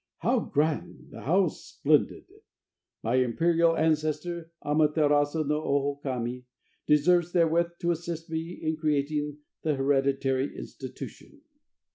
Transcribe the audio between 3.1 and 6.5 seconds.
imperial ancestor Ama terasu no Oho Kami,